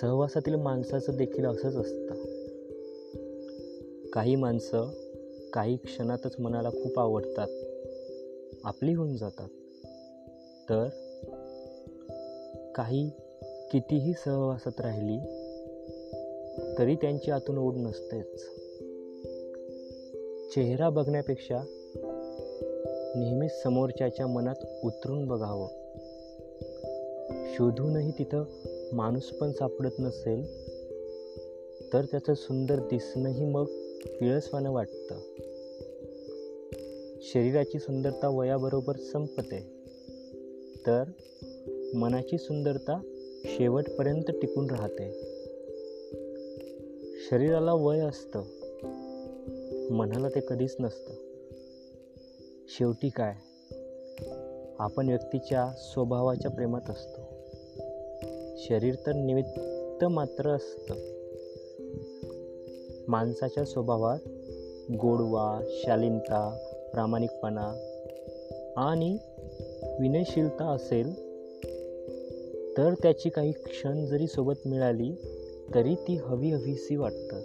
[0.00, 2.14] सहवासातील माणसाचं देखील असंच असतं.
[4.12, 4.90] काही माणसं
[5.52, 7.48] काही क्षणातच मनाला खूप आवडतात.
[8.64, 9.48] आपली होऊन जातात.
[10.70, 10.88] तर
[12.74, 13.10] काही
[13.72, 15.18] कितीही सहवासात राहिली
[16.78, 18.46] तरी त्यांची आतून ओढ नसतेच.
[20.54, 21.62] चेहरा बघण्यापेक्षा
[23.16, 25.68] नेहमीच समोरच्याच्या मनात उतरून बघावं.
[27.54, 28.44] शोधूनही तिथं
[28.92, 30.44] माणूस पण सापडत नसेल
[31.92, 33.64] तर त्याचं सुंदर दिसणंही मग
[34.04, 35.14] किळसवानं वाटतं.
[37.22, 39.72] शरीराची सुंदरता वयाबरोबर संपते.
[40.86, 41.04] तर
[41.94, 43.00] मनाची सुंदरता
[43.44, 45.12] शेवटपर्यंत टिकून राहते.
[47.30, 48.42] शरीराला वय असतं.
[49.90, 51.14] मनाला ते कधीच नसतं.
[52.68, 53.34] शेवटी काय?
[54.78, 57.21] आपण व्यक्तीच्या स्वभावाच्या प्रेमात असतो.
[58.62, 60.94] शरीर तर निमित्त मात्र असतं.
[63.08, 64.18] माणसाच्या स्वभावात
[64.92, 66.58] गोडवा शालीनता
[66.92, 67.72] प्रामाणिकपणा
[68.76, 69.18] आणि
[70.00, 71.12] विनयशीलता असेल
[72.76, 75.12] तर त्याची काही क्षण जरी सोबत मिळाली
[75.74, 77.40] तरी ती हवी हवीसी वाटतं.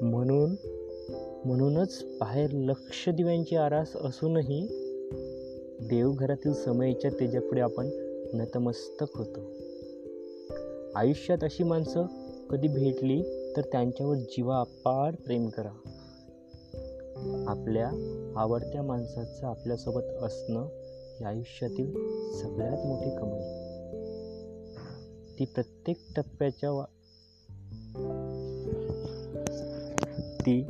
[0.00, 0.54] म्हणून
[1.44, 4.66] म्हणूनच बाहेर लक्ष दिव्यांची आरास असूनही
[5.80, 9.40] देवघरातील समयीच्या तेजापुढे आपण नतमस्तक होतो.
[10.98, 12.06] आयुष्यात अशी माणसं
[12.50, 13.22] कधी भेटली
[13.56, 15.72] तर त्यांच्यावर जीवा अपार प्रेम करा.
[17.48, 17.90] आपल्या
[18.36, 20.68] आवडत्या माणसाचं आपल्यासोबत असणं
[21.18, 21.92] ही आयुष्यातील
[22.32, 23.66] सगळ्यात मोठी कमाई.
[25.38, 26.84] ती प्रत्येक टप्प्याच्या वा
[30.40, 30.62] ती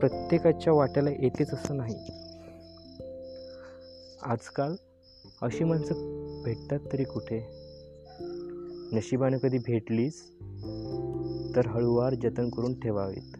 [0.00, 1.94] प्रत्येकाच्या वाट्याला येतेच असं नाही.
[4.22, 4.74] आजकाल
[5.42, 5.94] अशी माणसं
[6.44, 7.42] भेटतात तरी कुठे?
[8.92, 10.14] नशिबाने कधी भेटलीच
[11.56, 13.36] तर हळूवार जतन करून ठेवावीत.